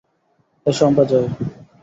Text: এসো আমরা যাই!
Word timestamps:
এসো 0.65 0.83
আমরা 0.89 1.03
যাই! 1.11 1.25